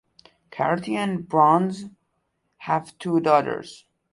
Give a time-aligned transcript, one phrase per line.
[0.49, 1.85] Carty and Burns
[2.57, 3.85] have two daughters.